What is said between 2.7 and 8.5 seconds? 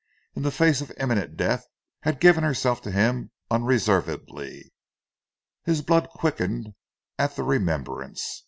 to him unreservedly. His blood quickened at the remembrance.